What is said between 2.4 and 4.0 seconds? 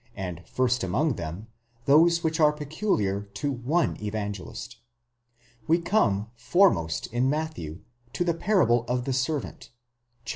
peculiar to one